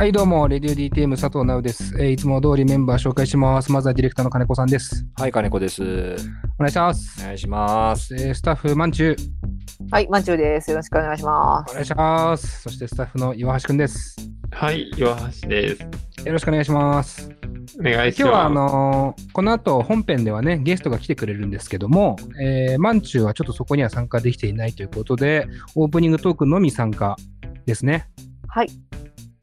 [0.00, 3.70] はい、どうも、レディオ DTM 佐藤直です、えーいつも通りメンバー紹介します。
[3.70, 5.04] まずはディレクターの金子さんです。
[5.14, 5.82] はい、金子です。
[5.82, 7.20] お願いします。
[7.20, 8.14] お願いします。
[8.14, 9.16] えースタッフ、まんちゅう、
[9.90, 10.70] はい、まんちゅうです。
[10.70, 12.62] よろしくお願いしまお願いします。
[12.62, 14.16] そしてスタッフの岩橋くんです。
[14.52, 15.82] はい、岩橋です。
[16.24, 17.30] よろしくお願いします。
[17.78, 18.30] お願いします。
[18.30, 27.16] 今日は、あのーこの後本編ではね、ゲストが来てくれるんですけども、えー、まんちゅうはちょっとそこには参加できていないということで、オープニングトークのみ参加
[27.66, 28.08] ですね。
[28.16, 28.24] す。
[28.48, 28.70] はい。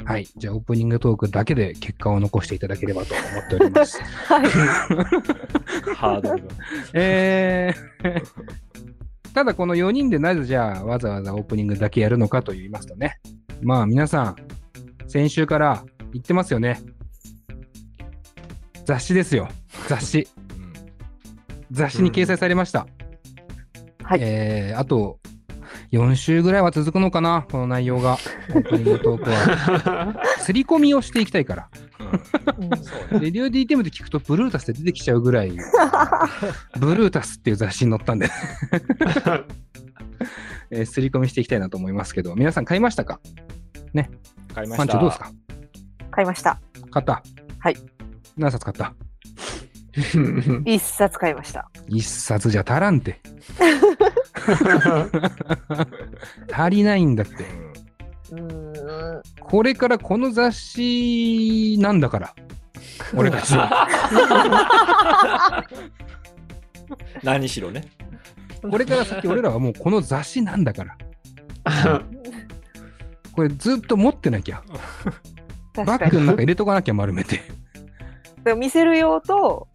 [0.08, 0.28] はい。
[0.38, 4.02] じゃあ、オープニングトークだけで結果を残していただければと思っております。
[4.26, 4.48] はい。
[5.96, 6.54] ハードルが。
[6.94, 8.22] えー
[9.34, 13.20] ただこの4人でなぜじゃあわざわざオープニングだけやるのかと言いますとね、
[13.62, 14.36] まあ皆さん、
[15.08, 16.82] 先週から言ってますよね。
[18.86, 19.48] 雑誌ですよ。
[19.88, 20.28] 雑誌。
[21.70, 22.88] 雑誌に掲載されました。
[24.02, 25.20] はいえーあと
[25.92, 28.14] 4週ぐらいは続くのかな、この内容が。
[28.14, 30.22] オープニングトークは。
[30.40, 31.70] 刷り込みをしていきたいから。
[31.98, 32.06] そ
[33.16, 33.26] うね。
[33.26, 35.52] レディオ DTM で聞くとブルータスって出てきちゃうぐらい、
[36.80, 38.30] ブルータスっていう雑誌に載ったんで、
[40.72, 43.20] えー、刷り込みしていきたいなと思いますけど、皆さん買いましたか？
[44.54, 44.78] 買いました。
[44.78, 45.32] パンチョどうですか？
[46.12, 46.60] 買いました。
[46.92, 47.24] 買った？
[47.60, 47.78] はい。
[48.38, 48.94] 何冊買った？
[50.66, 51.72] 一冊買いました。
[51.88, 53.20] 一冊じゃ足らんて。
[56.52, 57.34] 足りないんだって。
[58.32, 59.22] うーん。
[59.42, 62.34] これからこの雑誌なんだから。
[63.16, 63.88] 俺たちは。
[67.24, 67.88] 何しろね。
[68.70, 70.98] これから先俺らはもうこの雑誌なんだから。
[73.32, 74.64] これずっと持ってなきゃ。
[75.76, 76.28] バッグのに。
[76.30, 77.42] 中入れとかなきゃ丸めて。
[78.56, 79.68] 見せる用と、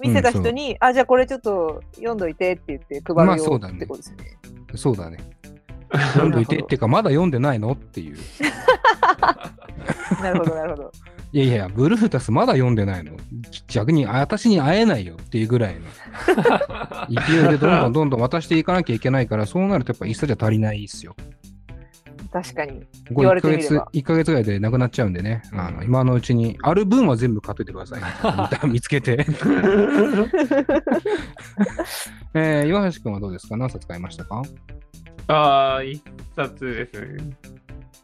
[0.00, 4.36] 見せた人に、あ、じゃあこれちょっと読んどいてって言って配るよまあそうだねってことですよね。
[4.74, 5.18] そうだね。
[6.14, 7.72] 読んどいてっていうか、まだ読んでないの？
[7.72, 8.16] っていう。
[10.22, 10.92] なるほど、なるほど。
[11.32, 13.12] いやいや、ブルータスまだ読んでないの？
[13.68, 15.80] 逆にあ私に会えないよっていうぐらいの
[17.22, 21.14] 勢いでどんどんどんどん渡していかなきゃいけないから、そうなるとやっぱ一冊じゃ足りないっすよ。
[22.42, 22.80] 確かに。
[22.80, 28.00] これ1言われヶ月てみれば、1ヶ月ぐらいでなくなっちゃうんでね、うんあの今のうちに、ある分は全部買っといてください。
[28.68, 29.24] 見つけて。
[32.34, 33.56] えー、岩橋君はどうですか？
[33.56, 34.42] 何冊買いましたか？
[35.28, 36.02] ああ、一
[36.36, 37.36] 冊ですね。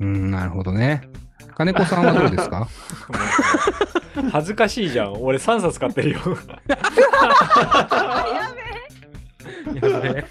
[0.00, 1.02] うん、なるほどね。
[1.54, 2.66] 金子さんはどうですか？
[4.32, 5.12] 恥ずかしいじゃん。
[5.22, 6.20] 俺3冊買ってるよ。
[9.74, 10.24] やべえ。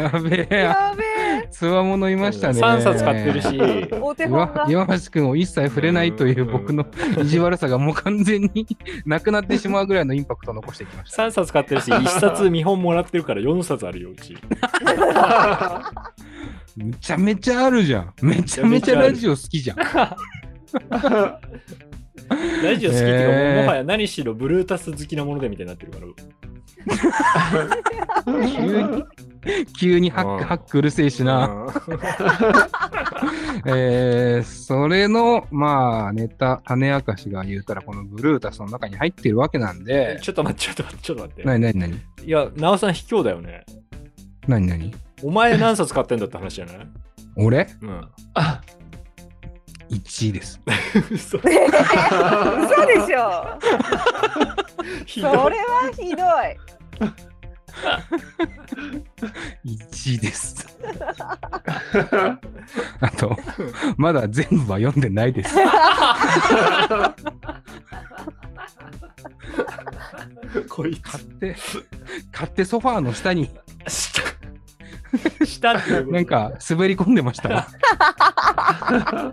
[0.00, 0.62] やべえ。
[0.62, 1.19] やべえ。
[1.50, 2.60] つわものいましたね。
[2.60, 3.56] 3冊買ってるし。
[3.56, 4.66] 岩。
[4.68, 6.86] 岩橋君を一切触れないという僕の
[7.22, 8.66] 意地悪さがもう完全に
[9.06, 11.24] なくなってしまうぐらいのインパクトを残してきました。
[11.24, 14.36] 3冊買ってるし、1冊見本もらってるから4冊あるよ、うち。
[16.76, 18.12] めちゃめちゃあるじゃん。
[18.22, 19.76] めちゃめちゃラジオ好きじゃん。
[19.76, 20.16] ラ
[22.76, 26.06] ジオ好きっていうか、えーももはや何しろブルータス好きなものでみたいになってるから。
[29.78, 31.46] 急に、ハックハックうるせえしな。
[31.46, 31.68] うん
[33.66, 41.42] えー、それの、まあ、ネタ、種明かしが言うたら、このブルータスの中に入ってるわけなんで、ちょっと待って、ちょっと待って、ちょっと待って。
[41.44, 43.64] なになになにいや、なおさん卑怯だよね。
[44.48, 46.76] なになにお前何冊買ってんだって話じゃない？
[47.36, 47.68] 俺？
[47.82, 48.08] うん。
[48.34, 48.60] あ
[49.90, 50.60] ?1 位です。
[51.10, 53.58] 嘘嘘でしょ。
[55.06, 57.20] それはひどい。
[59.64, 60.66] 1位です。
[63.00, 63.36] あと、
[63.96, 65.54] まだ全部は読んでないです。
[70.68, 71.02] こいつ。
[71.02, 71.56] 買って、
[72.32, 73.50] 買ってソファーの下に
[73.86, 74.20] 下
[75.44, 77.66] 下ってなんか滑り込んでましたわ。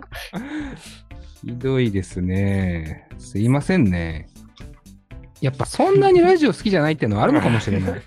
[1.44, 3.08] ひどいですね。
[3.18, 4.28] すいませんね。
[5.40, 7.90] やっぱそんなにラジオ好きじゃないっていうのはあるのかもしれない。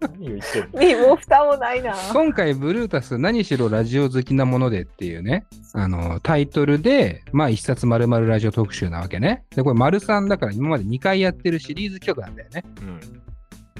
[0.00, 1.94] 何を言ってんの身も蓋もないな。
[2.12, 9.42] 今回、ブルータス何しろラジオ好きなものでっていうね、あの、タイトルで、まあ一冊丸々ラジオ特集なわけね。
[9.54, 12.62] で、これ丸3だから今まで2回やってるシリーズ企画なんだよね。
[12.82, 13.24] うん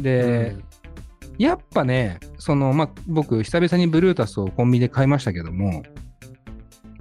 [0.01, 0.57] で、
[1.39, 5.83] やっぱね、その、まあ僕、久々にブルータスをコンビニで買いましたけども、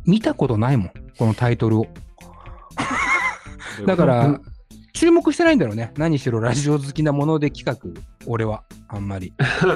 [0.05, 1.87] 見たことないもん、このタイトルを。
[3.85, 4.39] だから、
[4.93, 5.91] 注目してないんだろうね。
[5.97, 9.33] 何しろラジオ好きなもので企画、俺は、あんまり。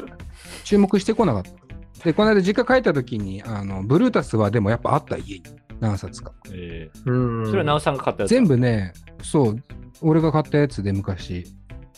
[0.63, 2.03] 注目してこなかった。
[2.03, 5.43] で、この間実家帰った時に、あの、ブルータスはでもやっぱあった家に。
[5.79, 6.31] 何冊か。
[6.51, 9.63] えうんーそれはなおさんが買ったやつ全部ね、そう、
[10.01, 11.45] 俺が買ったやつで昔。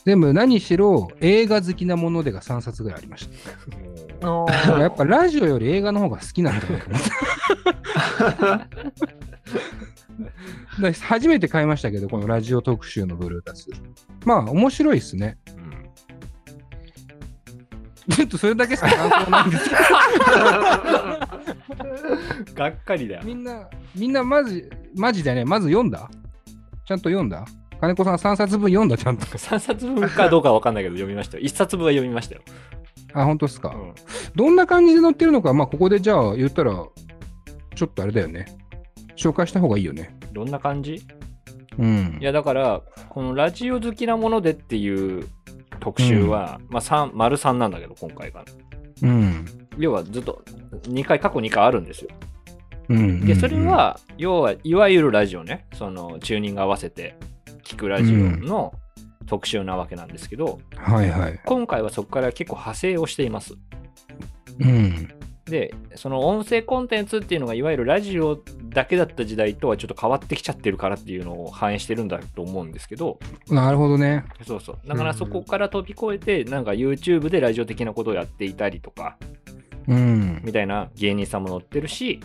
[0.05, 3.35] 全部何しろ映画好きなものでが3冊ぐらいありました。
[4.21, 8.69] やっぱラジオより映画の方が好きなんだなと思って。
[10.81, 13.69] だ初めて買いましたけど、このラジオ特集のブルータス。
[14.25, 15.37] まあ、面白いっすね。
[15.55, 15.69] うん
[18.15, 19.81] ちょっとそれだけしか感想ないんですけど、
[22.57, 23.21] がっかりだよ。
[23.23, 26.09] みんな、みんなマジ、マジでね、まず読んだ？
[26.85, 27.45] ちゃんと読んだ？
[27.79, 28.97] 金子さん3冊分読んだ？
[28.97, 29.25] ちゃんと。
[29.25, 31.43] 3冊分かどうかわかんないけど読みましたよ。
[31.43, 32.41] 1冊分は読みましたよ。
[33.13, 33.93] あ、本当ですか、うん
[34.35, 36.71] どんな感じで載ってるのか、まあ、ここでじゃあ言ったら、
[37.75, 38.45] ちょっとあれだよね。
[39.15, 40.15] 紹介した方がいいよね。
[40.31, 41.01] どんな感じ？
[41.77, 42.23] うんい。
[42.23, 45.27] やだからこのラジオ好きなものでっていう
[45.79, 48.45] 特集は、まあ3丸3なんだけど今回が
[49.01, 49.45] うん。
[49.77, 50.43] 要はずっと
[50.83, 52.09] 2回過去2回あるんですよ
[52.89, 53.25] うん。
[53.25, 57.15] でそれは要はいわゆるラジオねそのチューニング合わせて
[57.63, 58.73] 聞くラジオの
[59.29, 61.39] 特集なわけなんですけど、うん、はいはい。
[61.45, 63.53] 今回はそこから結構派生をしています
[64.59, 65.13] うん。
[65.49, 68.39] でその音声コンテンツっていうのがいわゆるラジオ
[68.69, 74.25] だけだった時代とはちょっと変わってきちゃってるからっていうのを反映してるんだと思うんですけどなるほどね。
[74.45, 79.17] そうそうだからそこから飛び越えてなんか YouTube でラジオ的なことをやっていたりとか
[79.87, 80.41] うん。
[80.43, 82.19] みたいな芸人さんも載ってるし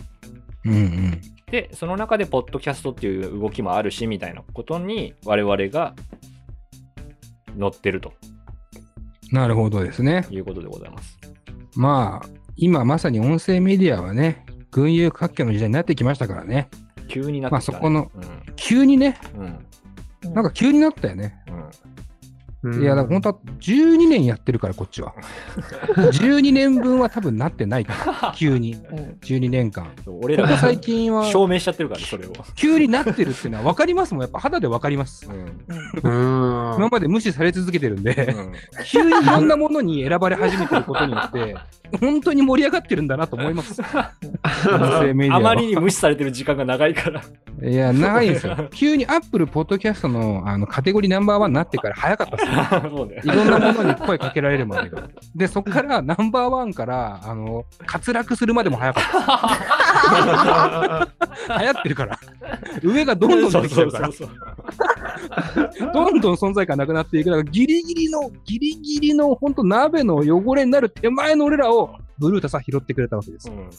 [0.63, 1.21] うんうん。
[1.47, 5.95] でその中でポッドキャストっていう動きもあるしみたいなことに我々が
[7.59, 8.13] 載ってると
[9.31, 10.25] なるほどですね。
[10.29, 11.17] いうことでございます。
[11.75, 16.69] まあ、今まさに音声メディアはね、群雄割拠の時代になってきましたからね。
[17.07, 17.79] 急になってきた、ね。
[17.79, 18.11] まあそこの
[18.55, 19.65] 急にね、うん。
[20.25, 20.33] うん。
[20.33, 21.43] なんか急になったよね。
[22.65, 22.81] うん。
[22.81, 25.13] いや、だから本当は12年やってるから、こっちは。
[25.95, 28.73] 12年分は多分なってないから、 急に。
[28.73, 29.87] うん12年間。
[30.21, 32.31] 俺らがここ最近は、証明しちゃってるからね、それを。
[32.55, 34.23] 急になってるっていうのは分かりますもん。
[34.23, 35.27] やっぱ肌で分かります。
[36.03, 38.53] 今まで無視され続けてるんで、うん
[38.85, 41.55] 急にいろんなものに選ばれ始めてることによって、
[41.99, 43.81] 本当に盛り上がってるんだなと思います。
[43.81, 47.21] 音声メディアはあまりに無視されてる時間が長いから。
[47.67, 48.55] いや、長いんですよ。
[48.71, 52.54] 急にアップルポッドキャストのあのカテゴリーナンバーワンになってから早かったですね。
[53.23, 53.27] い。
[53.27, 55.09] ろんなものに声かけられるまでが。
[55.35, 59.03] で、そこからナンバーワンからあの滑落するまでも早かっ
[61.47, 61.59] た。
[61.61, 62.19] 流行ってるから。
[62.83, 64.09] 上がどんどん出てきてるから。
[65.93, 67.29] どんどん存在感なくなっていく。
[67.29, 73.47] だからギリギリの、ギリギリの本当鍋の汚れになる手前の俺らをブルータさん拾ってくれたわけです。
[73.47, 73.69] そううん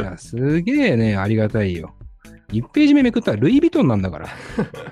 [0.00, 1.94] いや、すげえね、ありがたいよ。
[2.50, 4.28] 1ページ目めくったらルイ・ヴィトンなんだから。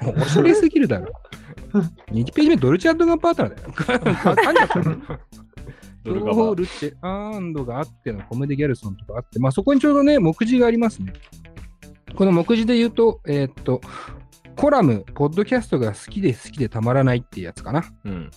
[0.02, 1.12] もうおしゃれすぎるだろ。
[2.12, 4.36] 2ページ目ドルチェガッパートナーだよ。
[4.44, 4.96] 何だったの
[6.04, 11.12] ドルガバドルチェアンドがあってのコメディ・ギャルソンとかあって、まあそこにちょうどね、目次がありますね。
[12.14, 13.80] この目次で言うと、えーっと、
[14.54, 17.84] コラム、ポッドキャストが好きで好きでたまらないっていうやつかな。
[18.04, 18.30] うん。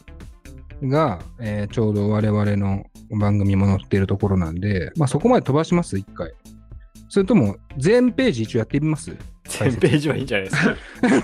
[0.83, 6.33] が、えーちょうど我々の番組も載っているところなんで、まあそこまで飛ばします、一回。
[7.10, 9.16] それとも、全ページ一応やってみます？
[9.50, 10.76] 全ページはいいんじゃないですか。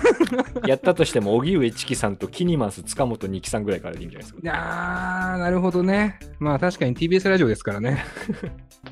[0.67, 4.51] やったとしても、荻上チキさんとキニマンス塚本二木さんぐらいからでいいんじゃないですか。
[4.51, 6.17] あー、なるほどね。
[6.39, 8.03] まあ確かに TBS ラジオですからね。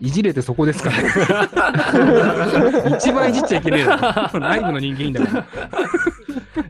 [0.01, 1.09] いじれてそこですからね。
[2.97, 4.39] 一番いじっちゃいけねえだろ。
[4.39, 5.47] 内部の人間いいんだから。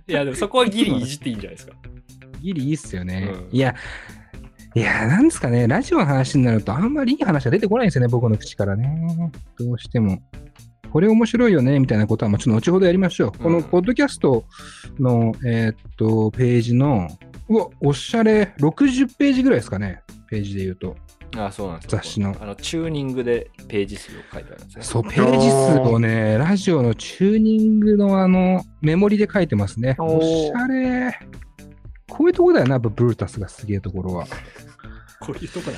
[0.07, 1.73] いや、でもそこはギリいじっていいんじゃないですか。
[2.41, 3.29] ギリいいっすよね。
[3.33, 3.75] うんいや、
[4.75, 9.07] いや、なんですかね、ラジオの話になるとあんまりいい話が出てこないんですよね、僕の口からね。
[9.59, 10.19] どうしても。
[10.91, 13.31] これ面白いよね、みたいなことは、まあ、ちょっと後ほどやりましょう。
[13.37, 14.45] このうんポッドキャスト
[14.99, 17.07] の、えーっと、ページの、
[17.49, 20.95] うわ、おしゃれ、60ページぐらいですかね、ページで言うと。
[21.35, 24.83] あそうなんですよ雑誌のあのチューニングでページ数を書いてあるんですね。
[24.83, 29.95] そう、ページ数をね、ラジオのチューニングのあの、メモリで書いてますね。
[29.99, 31.17] おしゃれ。
[32.09, 34.25] こういうとこだよな、やっぱブルータスがすげえところは。
[35.19, 35.77] こういうとこな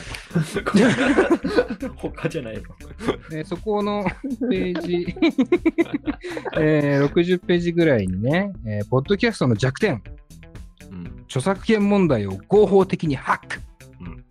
[1.90, 2.62] の 他じゃないの。
[3.32, 4.04] えーそこの
[4.50, 5.16] ページ、
[6.58, 10.02] えー60ページぐらいにね、えーポッドキャストの弱点、
[10.90, 11.24] うん。
[11.26, 13.60] 著作権問題を合法的にハック、
[14.02, 14.26] うん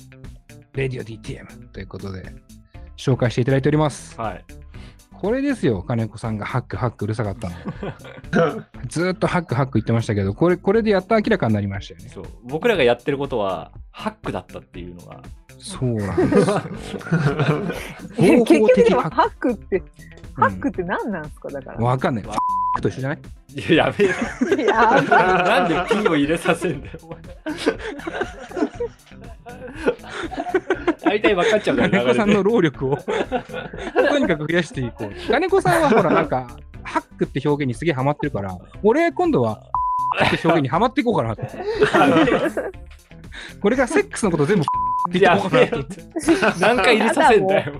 [0.75, 2.35] レディオ DTM ということで、
[2.97, 4.19] 紹介していただいております。
[4.21, 4.45] はい。
[5.25, 7.54] これですよ、金子さんがハックハックうるさかったの。
[8.88, 12.11] ずーっとハックハック言ってましたけど、これ、これでやっと明らかになりましたよね。
[12.12, 15.23] そう僕らがやってることはハックだったっていうのが
[15.59, 16.61] そうなんですよ。
[18.45, 19.87] 結局でもハックって、ク。
[20.37, 21.49] ハックって何なんですか？
[21.49, 21.78] だから。
[21.78, 22.25] わかんない。
[22.83, 23.19] と一緒じゃない？
[23.57, 24.09] いややべえ
[24.64, 27.19] いやなんで P を入れさせんだよお前
[31.02, 35.12] 大体分かっちゃうから金子さんの労力をとにかく増やしていこう。
[35.30, 39.61] 金子さんはほらなんか、ハックって表現にすげえハマってるから、俺今度は、
[40.26, 41.42] って表現にハマっていこうかなと。
[43.61, 44.64] これがセックスのこと全部っ
[45.12, 46.61] てっていこうかべえなと。
[46.61, 47.75] 何回入れさせんだよ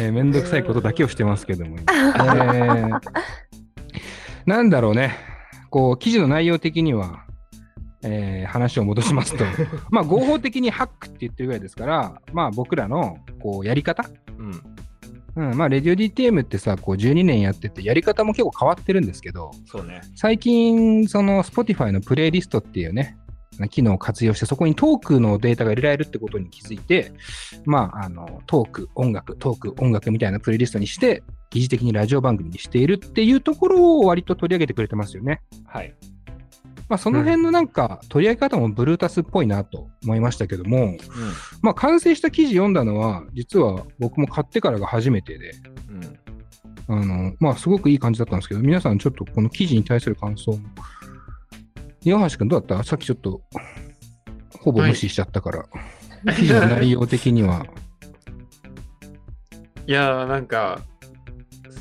[0.00, 1.76] えーめんどくさいことだけをしてますけども。
[1.78, 3.00] えー
[4.46, 5.14] なんだろうね。
[5.68, 7.24] こう、記事の内容的には、
[8.02, 9.44] えー話を戻しますと、
[9.90, 15.50] まあ、合法的にハックって言ってるぐらいですから、まあ、僕らの、こう、やり方うん。
[15.50, 20.00] うん、まあ、レディオ DTM ってさ、こう、12年やってて、やり方も結構変わってるんですけど、そうね。
[20.16, 23.16] 最近、その Spotify のプレイリストっていうね、
[23.70, 27.12] 機能を活用して、そこにトークのデータが入れられるってことに気づいて、
[27.64, 35.40] まあ、あの、トーク、音楽、トーク、音楽みたいなプレイリストにして、疑似的にラジオ番組にしているっていうところを割と取り上げてくれてますよね。
[35.66, 35.94] はい。
[36.88, 40.96] まあ、その辺のなんか、取り上げ方もブルータスっぽいなと思いましたけども、
[41.62, 45.52] まあ、完成した記事読んだのは、実は僕も買ってからが初めてで、
[46.88, 46.96] うん。
[46.96, 47.02] うん。
[47.02, 50.58] あの、まあ、すごくいい感じだったんですけど、皆さんちょっとこの記事に対する感想も。
[52.04, 52.84] 岩橋君どうだった？
[52.84, 53.42] さっきちょっと、
[54.60, 55.66] ほぼ無視しちゃったから、
[56.34, 57.66] 記事の内容的には。
[59.86, 60.80] いやー、なんか、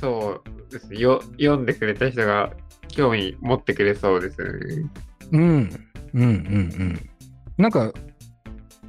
[0.02, 0.98] そうですね。
[1.00, 2.52] よ読んでくれた人が
[2.89, 4.89] 興味持ってくれそうですね。
[5.32, 5.70] うん、うん、
[6.13, 7.10] うん、うん。
[7.58, 7.91] なんか、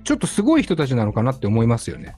[0.05, 2.17] ちょっとすごい人たちなのかなって思いますよね。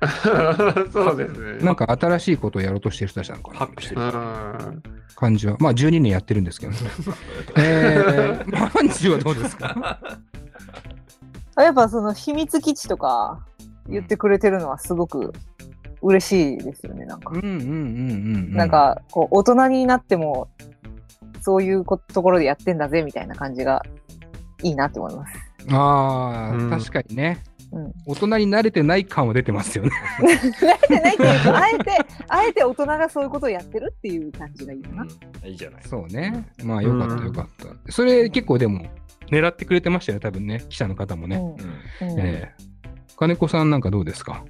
[0.92, 1.64] そうですね。
[1.64, 4.00] なんか新しいことをやろうとしてる人たちなのかなハックしてる。
[4.00, 4.82] うん
[5.16, 5.56] 感じは。
[5.58, 6.78] まあ12年やってるんですけどね。
[7.56, 9.98] えー、マンジはどうですか？
[11.56, 13.42] あやっぱその秘密基地とか
[13.88, 15.32] 言ってくれてるのはすごく
[16.02, 17.32] 嬉しいですよね、なんか。
[17.34, 17.68] うんうんうんうん、う
[18.50, 18.52] ん。
[18.52, 20.48] なん、か、こう、大人になっても、
[21.46, 23.80] そういうこところでやってんだぜ、みたいな感じが
[24.64, 25.32] いいなって思います。
[25.70, 27.44] ああ、うん確かにね。
[27.70, 27.92] うん。
[28.04, 29.90] 大人に慣れてない感は出てますよね。
[30.18, 31.90] 慣れてないっていうか、あえて、
[32.28, 35.02] あえて大人がそういうことをやってるっていう感じがいいかな。
[35.02, 35.82] うんいいじゃない。
[35.84, 36.48] そうね。
[36.64, 37.48] まあよかったうんよかっ
[37.84, 37.92] た。
[37.92, 38.84] それ結構でも
[39.30, 41.36] 狙ってくれてましたよね、多分ね、記者の方もね。
[42.00, 42.12] うんうん。
[42.12, 42.64] うんええ
[43.18, 44.44] 金子さんなんかどうですか？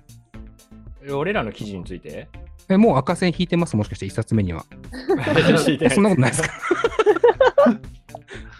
[1.06, 2.28] え俺らの記事について？
[2.68, 4.64] えもう赤線引いてますもしかして一冊目には。
[5.94, 6.48] そんなことないですか？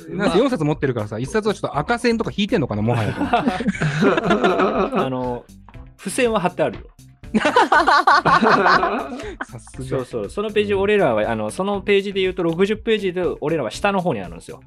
[0.09, 3.15] なんか4冊持ってるからさ、一冊はちょっと赤線とか引いてんのかな、もはや。
[5.05, 5.45] あの、
[5.97, 6.85] 付箋は貼ってあるよ。
[7.37, 10.05] さすがそう。
[10.05, 10.31] そう。
[10.31, 14.61] そのページ、俺らは、あの、そのページで言うと60ページで、俺らは下の方にあるんですよ。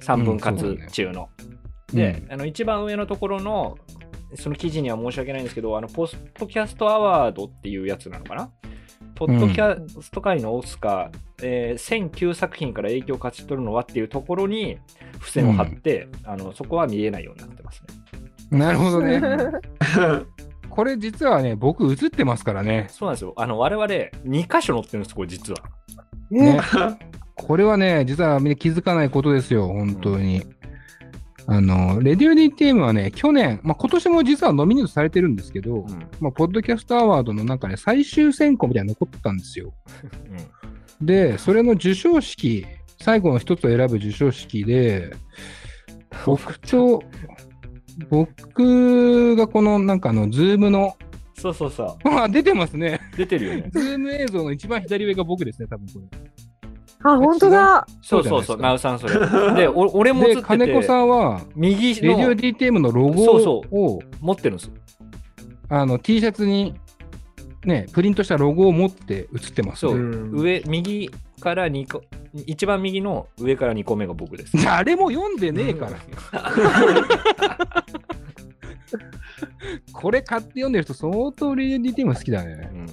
[0.00, 1.28] 3分割中の。
[1.92, 3.76] で、あの、一番上のところの、
[4.34, 8.50] その記事には申し訳ないんですけど、あの、ポストキャストアワードっていうやつなのかな
[9.16, 14.78] ポッドキャスト界のオスカー、えー1009作品から影響を勝ち取るのはっていうところに
[15.14, 17.82] 付箋を貼って、あのそこは見えないようになってます
[18.50, 18.58] ね。
[18.58, 19.20] なるほどね。
[20.70, 22.86] これ実はね、僕映ってますからね。
[22.90, 23.32] そうなんですよ。
[23.36, 25.58] あの我々2箇所載ってるんです、これ実は。
[26.30, 26.60] ね
[27.34, 30.42] これはね、実はみんな気づかないことですよ、本当に。
[31.48, 35.86] あの、 RADIO DTM はね、去年、まあ、今年も実はノミネートされてるんですけど、
[36.20, 39.72] まあ、ポッドキャストアワードの中で最終選考みたいなの残ってたんですよ。
[41.00, 42.66] で、それの授賞式、
[43.00, 45.12] 最後の一つを選ぶ授賞式で、
[46.24, 47.02] 僕と、
[48.10, 50.96] 僕がこのなんかあの、ズームの、
[51.34, 52.98] そうそうそ あ、出てますね。
[53.14, 53.16] う。
[53.18, 53.70] 出てるよね。
[53.70, 56.06] ズーム映像の一番左上が僕ですね、多分これ。
[57.12, 57.86] あ、本当だ。
[58.02, 59.14] そうそうそう、ナウさんそれ。
[59.54, 64.72] で、 お俺も映ってで、金子さて、んは、右レディオの DTM のロゴそうそを持ってるんですよ。
[65.68, 66.74] あの T シャツに、
[67.64, 69.92] ね、プリントしたロゴを持って写ってます、ね。
[69.92, 71.10] そう上、右
[71.40, 72.02] から2個、
[72.46, 74.56] 一番右の上から2個目が僕です。
[74.64, 75.92] 誰も読んでねえから。
[79.92, 82.76] これ買って読んでる人相当レディオ DTM 好きだねう。
[82.76, 82.86] ん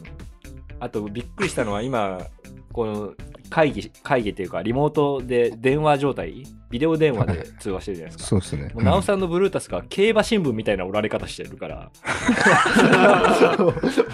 [0.83, 2.19] あとびっくりしたのは今
[2.73, 3.13] この
[3.49, 8.29] 会議会議っていうかリモートで電話状態ビデオ電話で通話してるじゃないですか。
[8.29, 8.71] そうですね。
[8.83, 11.91] なおさんのブルータスが競馬新聞みたいなおられ方してるから。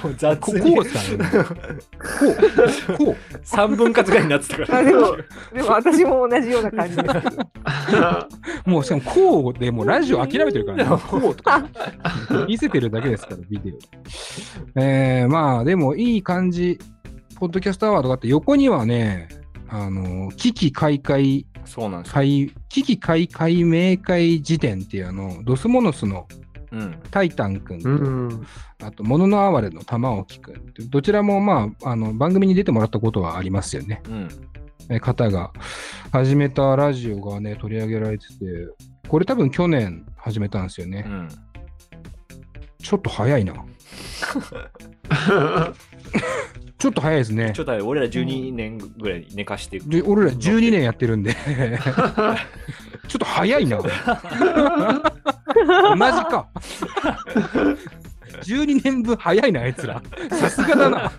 [0.04, 1.80] もう雑こにこうですからね。
[2.20, 2.26] こ
[2.96, 2.98] う。
[2.98, 3.38] こう。
[3.46, 4.80] 3分割ぐらいになってたから。
[4.80, 5.18] あでも、
[5.54, 7.16] でも私も同じような感じです。
[8.70, 10.98] もうしかもこうでもうラジオ諦めてるからね。
[11.08, 11.66] こうとか
[12.46, 14.82] 見せてるだけですから、ビデオ。
[14.82, 16.78] えー、まあでもいい感じ。
[17.40, 19.30] ポッドキャストアワードがあって、横にはね、
[19.70, 26.28] あの、危機開会そうなんです危機開会明快辞典っていうあの、ドスモノスの
[26.72, 27.00] うん。
[27.10, 28.48] タイタン君と、うん。
[28.84, 34.02] あと、モノの哀れの玉置君ってどちらもまあ、あの、番組に出てもらったことはありますよね。
[34.08, 34.30] うん。
[34.92, 35.52] え方が
[36.12, 38.36] 始めたラジオがね、取り上げられてて、
[39.08, 41.06] これ多分去年始めたんですよね。
[41.08, 41.30] うん。
[42.82, 43.54] ちょっと早いな。
[46.78, 47.64] ちょっと早いですねちょ。
[47.64, 49.80] っと俺ら12年ぐらい寝かして。
[49.80, 51.42] で俺ら12年やってるんで、ちょ
[53.18, 53.78] っと早いな。
[53.78, 54.32] 同じか。
[58.44, 60.02] 12年分早いな、あいつら。
[60.32, 61.12] さすがだな。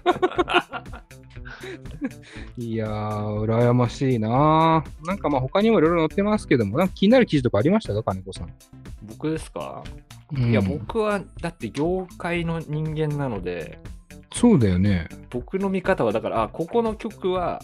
[2.57, 7.95] いやー、羨ましいななんかまあ他にもいろいろ載ってますけども、なんか気になる記事とかありました？
[7.95, 8.49] か、金子さん。
[9.03, 9.83] 僕ですか、
[10.37, 13.79] うんいや、僕はだって業界の人間なので、
[14.33, 15.09] そうだよね。
[15.31, 17.61] 僕の見方はだから、あ、ここの曲は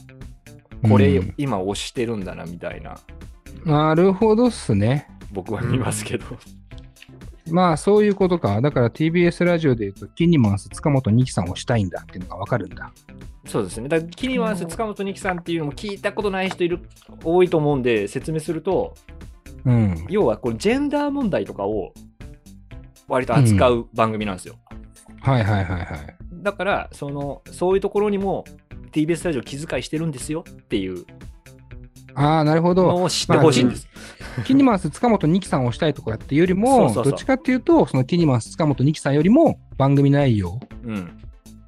[0.89, 2.99] これうん今推してるんだなみたいな、
[3.65, 5.09] なるほどっすね。
[5.33, 6.25] 僕は見ますけど。
[7.51, 8.61] まあそういうことか。
[8.61, 12.93] だから TBS ラジオで言うと、キニマンス塚本二木さんをしたいんだっていうのがわかるんだ。
[13.47, 13.89] そうですね。
[13.89, 16.81] だからキニマンス塚本二木さんっていうのも聞いたことない人いる
[17.23, 18.95] 多いと思うんで説明すると、
[19.65, 20.07] うん。
[20.09, 21.93] 要はこれジェンダー問題とかを
[23.09, 24.57] 割と扱う番組なんですよ。
[25.21, 26.17] はいはいはいはい。
[26.33, 28.45] だからそのそういうところにも
[28.93, 31.05] TBS ラジオ気遣いしてるんですよっていう
[32.17, 32.85] ああ、なるほど。
[32.85, 33.87] のを知ってほしいんです。
[34.45, 41.11] キニマンス塚本二木さんをしたいとかっていうよりも、 そうそうそうどっちかっていうと、そのキニマンス塚本二木さんよりも番組内容うん。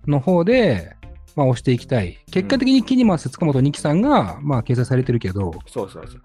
[0.06, 0.96] の方で、
[1.36, 2.18] まあ、押していきたい。
[2.30, 6.20] 結果的にキニマンス塚本二木さんが、まあ、掲載されてるけど、そうそうそう。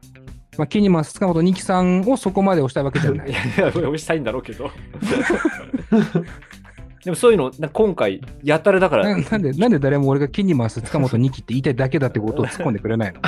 [0.58, 3.34] まあ、キニマンス塚本二木さんをそこまで押したいわけじゃないい。
[3.34, 4.72] やいや、押したいんだろうけど。
[7.06, 13.20] でもそういうの、な今回、やたらだから、ななんで、なんで誰も俺がキニマンス塚本二木って言いたいだけだってことを突っ込んでくれないの？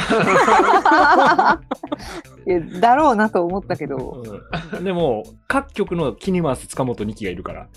[2.48, 4.24] いやだろうなと思ったけど、
[4.74, 7.68] うんでも、各局のキニマンス塚本2期がいるから、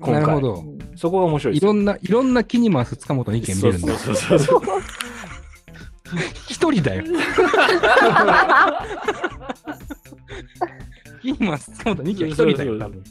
[0.00, 0.58] 今回なるほどう。
[0.58, 1.64] んそこが面白いです。
[1.64, 3.94] いろんな、いろんんなキニマンス塚本二木が見れるんだ。
[3.98, 4.80] そうそうそうそう。
[6.48, 7.04] 一人だよ。
[11.22, 13.02] キニマンス塚本二木は一人だよ、多分。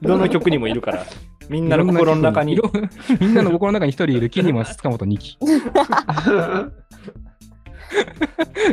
[0.00, 1.04] どの曲にもいるから、
[1.48, 2.58] みんなの心の中に
[3.20, 5.38] みんなの心の中に一人いるキニマンス塚本二木。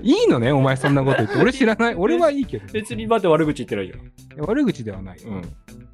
[0.04, 1.38] いいのね、お前そんなこと言って。
[1.38, 1.96] 俺知らない。
[1.96, 2.66] 俺はいいけど。
[2.72, 3.94] 別に待って悪口言ってないじ
[4.38, 5.18] 悪口ではない。
[5.20, 5.42] うん。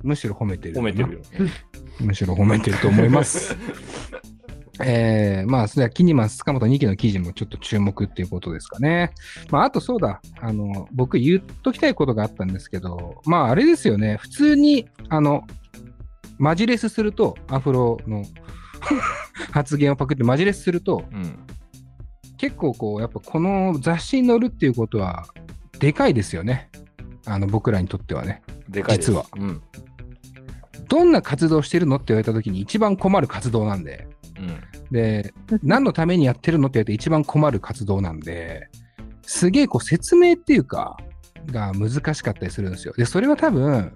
[0.03, 0.75] むしろ褒めてる。
[0.75, 1.19] 褒めてるよ。
[1.99, 3.55] むしろ褒めてると思います。
[4.83, 9.13] えー、まあ、それはキニマンス塚本二期の記事もちょっと注目っていうことですかね。
[9.49, 15.45] まあ、あとそうだ、あの、僕言っときたいことがあったんですけど、まあ、あれですよね、普通に、あの、
[16.37, 18.23] マジレスすると、アフロの
[19.51, 21.39] 発言をパクってマジレスすると、うん。
[22.37, 25.25] 結構こう、やっぱこの雑誌に載るっていうことは、
[25.79, 26.69] でかいですよね。
[27.25, 28.43] あの、僕らにとってはね。
[28.69, 28.97] でかい。
[28.97, 29.61] 実はうん。
[30.87, 34.07] どんな活動してるのって言われた時に一番困る活動なんで。
[34.37, 34.91] うん。
[34.91, 38.67] で、何のためにやってるのって言われて一番困る活動なんで、
[39.23, 40.97] すげえこう説明っていうか、
[41.47, 42.93] が難しかったりするんですよ。
[42.95, 43.93] で、それは多分、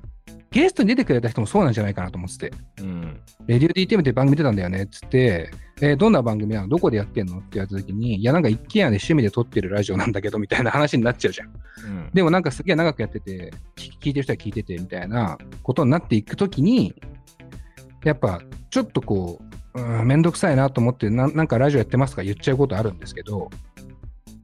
[0.51, 3.21] ゲストに出てくれた人もそうなんじゃないかなと思ってて、うん。
[3.45, 6.67] レディオ DTM って番組出たんだよねっつって、えーどんな番組なの？
[6.67, 7.37] どこでやってんの？
[7.37, 11.47] って言われた時に、いや、なんか一軒家で趣味で撮ってるラジオなんだけど、みたいな話になっちゃうじゃん。
[11.47, 11.51] う
[11.87, 12.09] ん。
[12.13, 16.95] でもなんかすげえ長くやってて、聞聞いてる人は聞いててみたいなことになっていくときに、
[18.03, 19.39] やっぱちょっとこ
[19.75, 22.23] う、うん、めんどくさいなと思ってな、なんかラジオやってますか？
[22.23, 23.49] 言っちゃうことあるんですけど、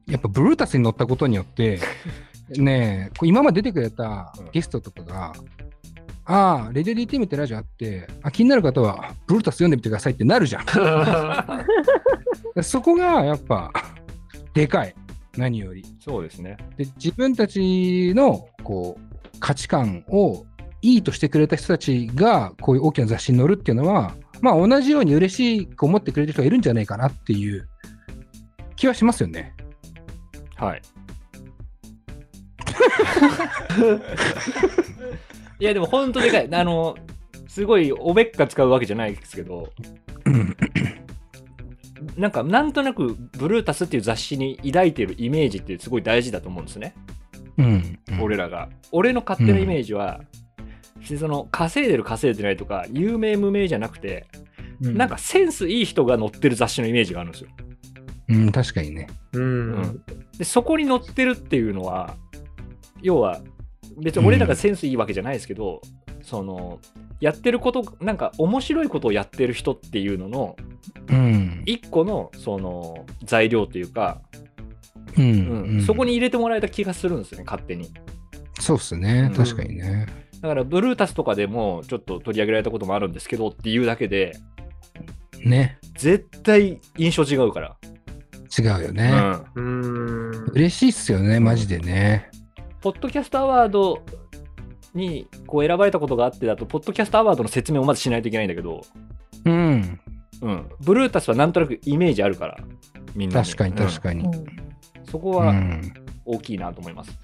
[0.06, 1.80] やっぱブルータスに乗ったことによって、
[2.56, 5.32] ねえ、こう今まで出てくれたゲストとかが、
[6.26, 10.64] ああ、レディオ DTM ってラジオあって、あ気になる方はブルータス読んでみてくださいってなるじゃん。
[12.62, 13.70] そこがやっぱ、
[14.52, 14.94] でかい。
[15.36, 15.84] 何より。
[16.00, 16.56] そうですね。
[16.76, 19.02] で自分たちのこう
[19.38, 20.44] 価値観を
[20.82, 27.68] いいとしてくれた人たちがこういう大きな雑誌に載るっていうのは、まあ、同じように嬉しく思ってくれる人がいるんじゃないかなっていう
[28.76, 29.54] 気はしますよね。
[30.56, 30.82] はい。
[35.58, 36.48] いや、でも本当でかい。
[36.54, 36.96] あの、
[37.48, 39.72] すごいおべっか使うわけじゃないですけど、
[42.16, 46.94] なんか、なんとなく、ブルータスっていう雑誌に抱いてるイメージってすごい大事だと思うんですね。
[47.58, 48.68] うん、俺らが。
[48.92, 50.20] 俺の勝手なイメージは、
[51.18, 54.26] その稼いでる稼いでないとか、有名無名じゃなくて、
[54.82, 57.50] うんなんかセンスいい人が載ってる雑誌のイメージがあるんですよ。
[58.28, 59.06] うん、確かにね。
[59.32, 60.02] うん。
[60.36, 62.14] で、そこに載ってるっていうのは、
[63.00, 63.40] 要は、
[63.98, 65.80] 別に俺らがセンスいいわけじゃないですけど、
[66.22, 66.80] その、
[67.20, 70.56] やってること、なんか面白いことをやってる人っていうのの、
[71.08, 71.62] うん。
[71.66, 74.20] 一個の、その、材料というか、
[75.16, 77.90] うんうんうんそこに入れてもらえた気がするんですよね、勝手に。
[78.60, 79.30] そうっすね。
[79.30, 80.06] うん確かにね。
[80.40, 84.36] だから、ブルータスとかでも、ちょっと取り上げられたこともあるんですけどっていうだけで、
[85.44, 85.78] ね。
[85.96, 87.76] 絶対印象違うから。
[88.58, 89.12] 違うよね。
[89.54, 90.44] うんうん。
[90.52, 92.30] 嬉しいっすよね、マジでね。
[92.80, 94.02] ポッドキャストアワード
[94.94, 98.82] にこう選ばれたことがあってだと、ポッドキャストアワードの説明をまずしないといけないんだけど、
[99.44, 100.00] うん。
[100.42, 102.58] うん、ブルータスはなんとなくイメージあるから、
[103.14, 104.24] みんな確かに確かに。
[104.24, 104.66] うん
[105.10, 105.94] そこうはん。
[106.24, 107.16] 大きいなと思います。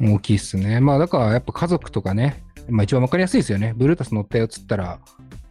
[0.00, 0.80] 大きいっすね。
[0.80, 3.72] まあだからやっぱ家族とかね、まあ一番わかりやすいですよね。
[3.76, 4.98] ブルータス乗ったよっつったら、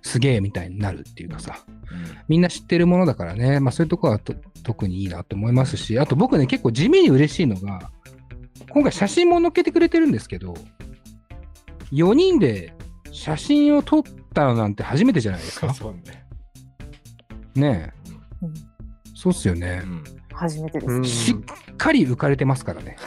[0.02, 1.60] すげえみたいになるっていうかさ、
[2.28, 7.92] みんな知ってるものだからね、まあそういうところはと特にいいなと思いますし、あと僕ね、結構地味に嬉しいのが、
[8.70, 10.54] 今回写真も載っけてくれてるんですけど、
[11.92, 12.74] 4人で
[13.12, 14.04] 写真を撮っ
[14.34, 15.74] たのなんて初めてじゃないですか？
[15.74, 16.02] そうね。
[17.56, 18.54] ねえ、うん
[19.16, 19.82] そうっすよね。
[19.84, 20.04] うん
[20.34, 20.92] 初めてです。
[20.92, 21.36] うんしっ
[21.76, 22.96] かり浮かれてますからね。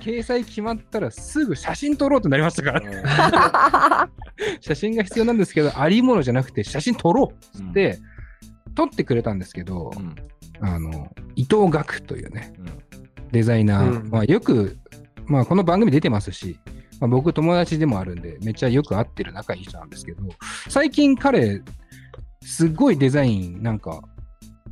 [0.00, 4.08] 掲載決まったらすぐ写真撮ろうとなりましたから、
[4.60, 7.98] 写真が必要なんですけど、ありものじゃなくて写真撮ろううんって、
[8.76, 10.14] 撮ってくれたんですけど、うん。
[10.60, 12.66] あの伊藤岳というね、うん。
[13.32, 14.10] デザイナー、うん。
[14.10, 14.78] まあ、よく、
[15.26, 16.58] まあ、この番組出てますし、
[17.00, 20.22] まあ、僕、友達でもあるんで、めっちゃよく会ってる仲いい人なんですけど、
[20.68, 21.62] 最近彼、
[22.42, 24.02] すっごいデザイン、なんか、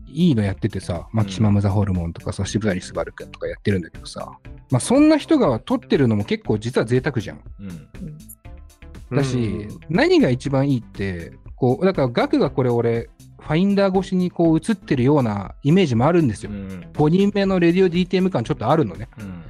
[0.06, 4.38] いいのやっててさ、マキシマム・ザ・ホルモンとかさ、渋谷スバル君とかやってるんだけどさ、
[4.70, 7.40] まあ、そんな人が撮ってるのも結構実は贅沢じゃん。
[7.60, 9.16] うん。
[9.16, 13.10] だし、何が一番いいって、こう、だから額がこれ俺、
[13.44, 16.50] ファインダー越しにこう映ってるようなイメージもあるんですよ。
[16.50, 19.08] うん5人目のレディオ DTM 感ちょっとあるのね。
[19.18, 19.44] うん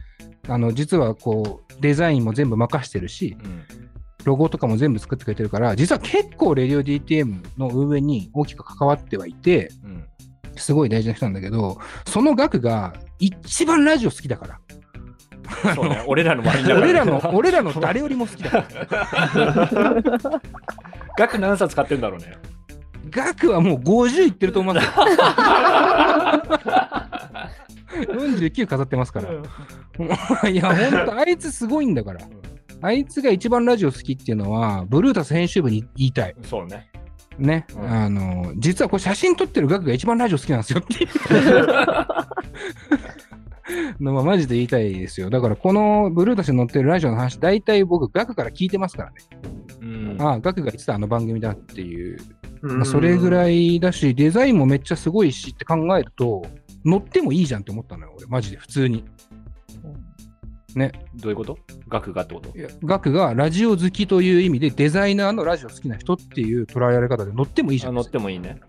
[0.46, 3.62] あの、実はこう、デザインも全部任してるし、うん
[4.24, 10.04] ロゴとかも全部作ってくれてるから、実は結構レディオ DTM の運営に大きく関わってはいて、うん
[10.56, 15.74] すごい大事な人なんだけど、その額が一番ラジオ好きだから。
[15.74, 20.40] そうね、俺らの周りだから俺らの、 俺らの誰よりも好きだから。
[21.18, 22.36] 額何冊買ってんだろうね。
[23.14, 24.92] 額はもう50いってると思いますよ。
[27.96, 29.30] 49飾ってますから。
[30.50, 32.20] いや、ほんと、あいつすごいんだから。
[32.82, 36.34] あいつが一番ラジオ好きっていうのは、ブルータス編集部に言いたい。
[36.42, 36.90] そうね。
[37.38, 37.66] ね。
[37.76, 41.10] うんあの、実はこれ写真撮ってる額が一番ラジオ好きなんですよっていう
[44.02, 45.30] のはマジで言いたいですよ。
[45.30, 49.16] だからこのブルータスに載ってるラジオの話、大体僕、額から聞いてますからね。
[50.14, 52.18] うんああ、額が言ってたあの番組だっていう。
[52.62, 53.76] うん、まあ、それぐらい。
[53.76, 56.44] いだし、デザインもめっちゃすごいしって考えると、
[56.84, 59.04] 乗ってもいいじゃんって思ったのよ、俺、マジで、普通に。
[60.74, 60.92] ね。
[61.16, 61.58] どういうこと？
[61.88, 62.58] 額がってこと？
[62.58, 67.92] いや額がラジオ好きという意味で、デザイナーのラジオ好きな人っていう捉えられ方で乗ってもいいじゃん。
[67.92, 68.60] あ乗ってもいいね。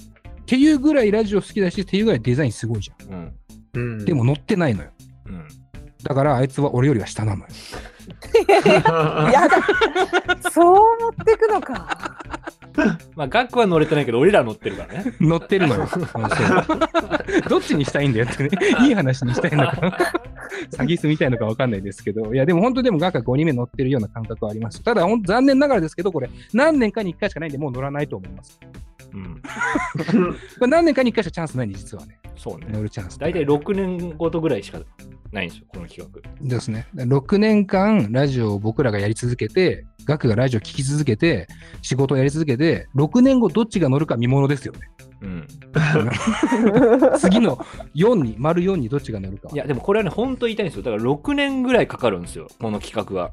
[0.41, 3.33] っていうぐらいラジオ好きだし、っていうぐらいデザインすごいじゃん。
[3.73, 4.91] うんでも乗ってないのよ。
[5.25, 5.47] うん。
[6.03, 7.47] だからあいつは俺よりは下なのよ。
[9.31, 10.51] やだ。
[10.51, 12.17] そう持ってくのか。
[13.15, 15.13] まあ、額は乗れてないけど、俺ら乗ってるからね。
[15.19, 15.87] 乗ってるのよ。
[17.47, 18.49] どっちにしたいんだよってね。
[18.85, 19.97] いい話にしたいのか。
[20.71, 24.83] 詐欺師みたいのか分かんないですけど、いや、でも本当でも額が5人目乗ってるような感覚はあります。
[24.83, 28.59] ただ、残念ながらですけど、これ、何年かに1回しかないんで、もう乗らないと思います。
[29.13, 29.41] うん。
[30.59, 32.19] これ何年かに1回しかチャンスないんで、実はね。
[32.35, 32.67] そうね。
[32.69, 33.17] 乗るチャンス。
[33.17, 34.79] 大体6年ごとぐらいしか
[35.35, 36.47] ないんですよ、この企画。
[36.47, 36.87] ですね。
[36.95, 41.47] 6年間、ラジオを僕らがやり続けて、額がラジオ聞き続けて、
[41.81, 44.79] 仕事をやり続けて、6年後どっちが乗るか見ものですよね。
[45.21, 45.47] うん。
[47.19, 47.57] 次の
[47.95, 49.53] 4に、丸4にどっちが乗るかは。
[49.53, 50.83] いや、でもこれはね、本当言いたいんですよ。
[50.83, 53.31] だから6年ぐらいかかるんですよ、この企画は。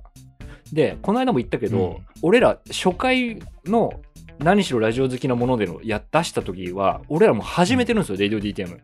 [0.72, 3.92] で、この間も言ったけど、うん俺ら初回の
[4.38, 8.78] 何しろラジオ好きなものでのや出した時は、俺らもう始めてるんですよ、レディオ DTM。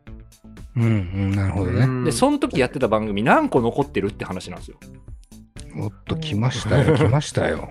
[0.76, 2.04] うん、うん、なるほどね。
[2.04, 4.78] で、その時やってた番組何個残ってるって話なんですよ。
[5.76, 7.70] おっと、来ましたよ、 来ましたよ。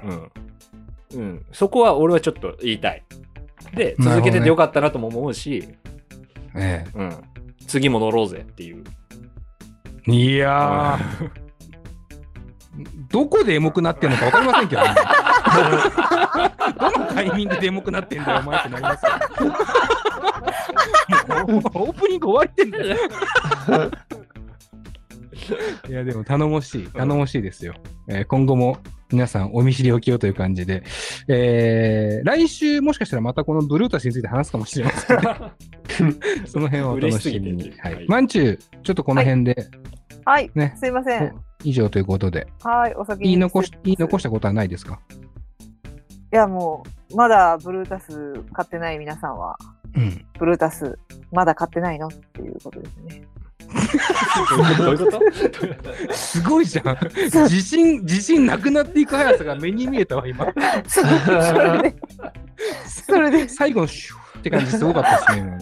[1.13, 1.19] うん。
[1.19, 1.45] うん。
[1.51, 3.03] そこは俺はちょっと言いたい。
[3.73, 5.67] で、続けててよかったなとも思うし、
[6.55, 7.15] えうん。
[7.67, 8.83] 次も乗ろうぜっていう。
[10.07, 10.11] え。
[10.11, 11.47] いやー、
[13.09, 14.95] どこでエモくなってんのか分かりませんけどね。
[16.79, 19.11] どのタイミングでエモくなってんだよ、お前ってなりますよ。
[21.43, 22.95] オープニング終わってんだよ。
[25.89, 27.73] いや、でも頼もしい、頼もしいですよ。
[28.09, 28.77] えー今後も
[29.09, 30.83] 皆さんお見知りおきをという感じで、
[31.29, 35.23] えー来週もしかしたらまたこのブルータスについて話すかもしれませんね。
[36.45, 37.71] その辺はお楽しみに。
[37.79, 37.89] は。
[37.91, 39.55] はいいまんちゅう、ちょっとこの辺で、
[40.25, 40.51] はい。
[40.55, 41.33] ねすいません。
[41.63, 42.95] 以上ということで、はい。
[42.95, 43.23] お先に。
[43.25, 44.99] 言い残し言い残ししたことはないですか？
[46.33, 49.55] いや、もう、まだブルータス買ってない皆さんは、
[49.95, 50.25] うん。
[50.37, 50.99] ブルータス、
[51.31, 52.07] まだ買ってないの？
[52.07, 53.23] っていうことですね。
[54.77, 55.19] どういうこ
[56.07, 56.13] と？
[56.13, 56.97] すごいじゃん。
[57.15, 60.45] 自信、自信なくなっていく速さが目に見えたわ、今。
[60.87, 61.07] そそ
[61.53, 61.95] れで、
[63.05, 65.57] それで、最後のシューって感じすごかったですね。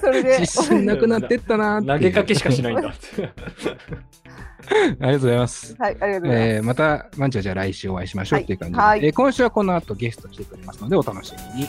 [0.00, 3.30] それで、自信なくなってったな投げかけしかしないんだって。
[4.70, 5.76] ありがとうございます。
[5.78, 6.54] はい、ありがとうございます。
[6.56, 11.68] えーまた、マンチはじゃあ来週お会いしましょうっていう感じで、はいえー今週はこの後ゲスト来てくれますのでお楽しみに。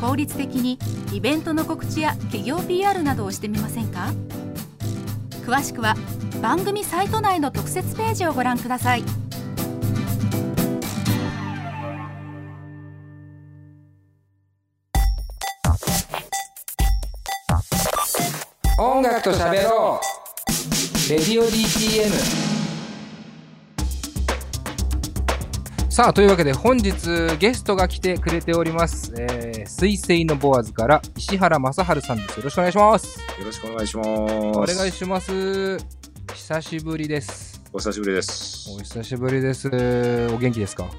[0.00, 0.78] 効率的に
[1.12, 4.12] イベントの告知や企業 PR などをしてみませんか？
[5.46, 5.94] 詳しくは
[6.42, 9.04] 番組サイト内の特設ページをご覧ください。
[18.78, 21.10] 音楽と喋ろう。
[21.10, 22.53] レディオ DTM
[25.94, 26.92] さあというわけで本日
[27.38, 29.14] ゲストが来てくれております。
[29.16, 32.36] えー、水星のボアズから石原正治さんです。
[32.38, 33.20] よろしくお願いします。
[33.38, 34.08] よろしくお願いします。
[34.08, 35.78] お願いします。
[36.34, 37.62] 久しぶりです。
[37.72, 38.70] お久しぶりです。
[38.76, 39.68] お久しぶりです。
[40.32, 40.82] お元気ですか？
[40.82, 40.90] も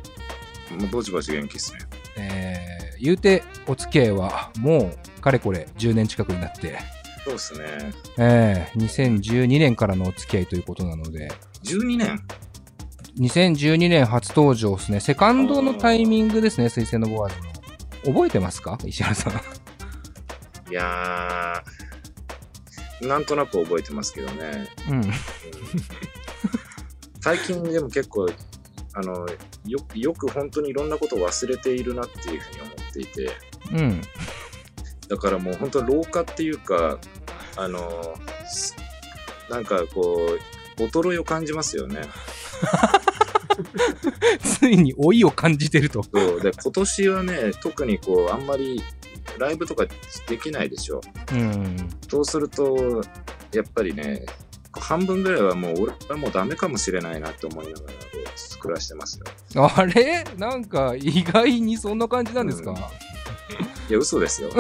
[0.86, 1.79] うぼちぼち元気ですね。
[2.17, 6.79] えー、言うてお付き合いはもうかれこれ10年近くになって。
[7.25, 7.65] そうですね。
[8.17, 11.29] えー、2012年からのお付き合いということなので。
[11.65, 12.23] 12年？
[13.17, 14.99] 2012年初登場ですね。
[14.99, 18.13] セカンドのタイミングですね、水星のボアーズの。
[18.13, 18.78] 覚えてますか？
[18.86, 19.34] 石原さん。
[20.69, 24.67] いやー、なんとなく覚えてますけどね。
[24.89, 25.04] うん。
[27.21, 28.28] 最近でも結構、
[28.93, 29.25] あの、
[29.65, 33.32] よよく本当にいろんなことを忘れているなっていうふうに思っていて、
[33.71, 34.01] うん。
[35.08, 36.99] だからもう本当老化っていうか、
[37.58, 37.80] あの、
[38.47, 38.75] す
[39.49, 40.28] なんかこ
[40.78, 42.01] う、衰えを感じますよね。
[44.43, 46.03] ついに老いを感じてると。
[46.03, 48.83] そうで今年はね、特にこう、あんまり
[49.37, 49.85] ライブとか
[50.27, 51.01] できないでしょ。
[51.33, 51.89] うん。
[52.09, 53.01] そうすると、
[53.53, 54.25] やっぱりね、
[54.71, 57.89] 半分ぐらいはもう俺はもうダメかもしれないなって思いながらこ
[58.55, 59.19] う暮らしてます
[59.53, 59.71] よ。
[59.75, 60.25] あれ？
[60.37, 62.77] なんか意外にそんな感じなんですか、うん
[63.87, 64.49] いや、嘘ですよ。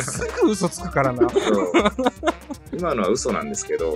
[0.00, 1.28] すぐ嘘つくからな。
[1.28, 1.72] そう
[2.72, 3.94] 今のは嘘なんですけど、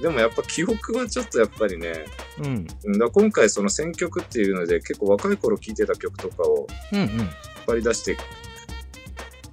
[0.00, 2.04] でもやっぱ記憶はちょっとやっぱりね、
[2.38, 2.66] うん。
[2.84, 6.66] うんだ今回その選曲っていうので結構若い頃聴いてた曲とかを。
[6.92, 7.08] 引っ
[7.66, 8.16] 張り出して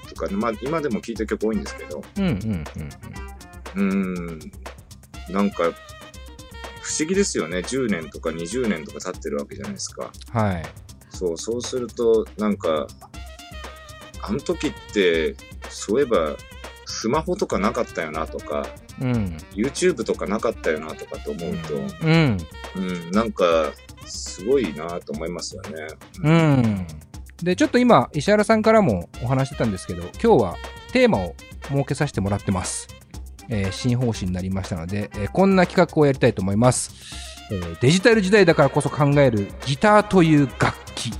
[0.07, 2.63] とかね、まあ今でも聴いてる曲多いんですけど、うんうん
[3.75, 3.89] うん。
[3.89, 5.73] うーん、なんか
[6.85, 7.57] 不思議ですよね。
[7.57, 10.11] 10年とか20年とか経ってるわけじゃないですか。
[10.31, 10.63] はい。
[11.09, 12.85] そう、そうすると、なんか、
[14.21, 15.35] あの時って、
[15.67, 16.35] そういえば、
[16.85, 18.67] スマホとかなかったよなとか、
[19.01, 19.37] うん。
[19.53, 22.37] YouTube とかなかったよなとかと思うと、うん。
[22.75, 23.71] うん、なんか、
[24.05, 25.87] すごいなと思いますよね。
[26.23, 26.87] うん。
[27.43, 30.55] で、ちょっと今、石原さんからもお話してたんですけど、今日は
[30.91, 32.87] テーマを設けさせてもらってます。
[33.49, 36.93] えー新方針になりましたので、えーこんな企画をやりたいと思います、
[37.51, 41.11] えーデジタル時代だからこそ考えるギターという楽器。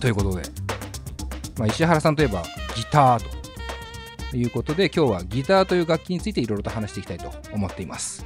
[0.00, 0.42] ということで、
[1.58, 2.42] まあ、石原さんといえば
[2.74, 3.31] ギターと
[4.36, 8.24] いうことで、今日はギターという楽器についていろいろと話していきたいと思っています。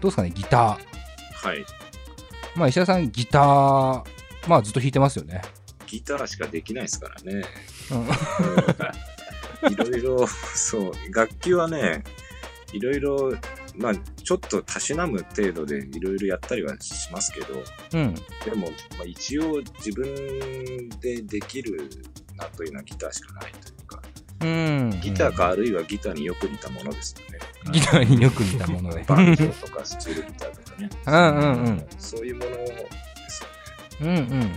[0.00, 1.46] うですかね、ギター。
[1.48, 1.64] はい。
[2.54, 4.04] まあ、石原さん、ギター、
[4.46, 5.42] まあ、ずっと弾いてますよね。
[5.86, 7.44] ギターしかできないですからね。
[7.92, 8.08] うん
[9.70, 12.04] いろいろ、そう、楽器はね、
[12.72, 13.34] いろいろ、
[13.76, 17.62] まあ、ちょっとたしなむ程度でいろいろやったりはしますけど、
[17.94, 18.14] うん。
[18.14, 21.88] でも、まあ、一応自分でできる
[22.36, 23.75] なというのはギターしかないというか、
[24.40, 24.90] うん。
[25.02, 27.38] ギターかあるいはギターによく似たものですよね。
[27.72, 29.02] ギターによく似たもので。
[29.06, 30.90] バンジョーとかスチールギターとかね。
[31.06, 31.86] うんうんうん。
[31.98, 32.66] そういうもので
[33.28, 33.42] す
[34.00, 34.20] よね。
[34.30, 34.52] うんうん。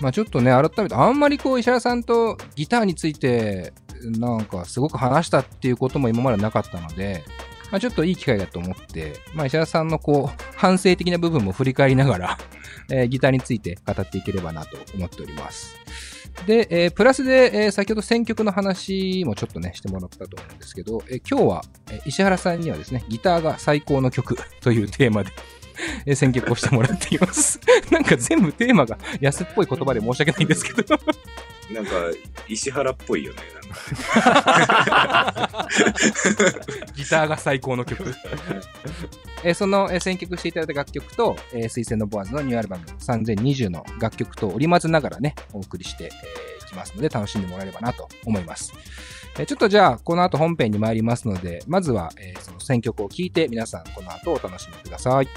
[0.00, 3.72] まあちょっとね、改めて、あんまりこう、石原さんとギターについて、
[4.18, 7.24] なんかすごく話したっていうことも今までなかったので、
[7.70, 12.38] まあちょっといい機会だと思って、まあ石原さんのこう、反省的な部分も振り返りながら、
[12.90, 15.74] えーギターについて語っていければなと思っております。
[16.46, 25.30] で、えープラスで、えー先ほど選曲の話もちょっとね、してもらったと思うんですけど、えー今日は、え石原さんにはですね、ギターが最高の曲というテーマで、
[26.06, 27.60] えー選曲をしてもらっています。
[27.90, 30.98] なんか全部テーマが安っぽい言葉で申し訳ないんですけど。
[31.72, 31.92] なんか、
[32.46, 33.38] 石原っぽいよね。
[33.54, 35.68] なんか
[36.94, 38.14] ギターが最高の曲。
[39.42, 48.72] えーその、えー選曲していただいた楽曲と、えー、水星のボアーズのニューアルバム3020の楽曲と織り交ぜながらね、お送りしてい、えーきますので、楽しんでもらえればなと思います。
[49.38, 55.28] えーちょっとじゃあ、この後本編に参りますので、まずは、えーその選曲を聴いて、皆さんこの後お楽しみください。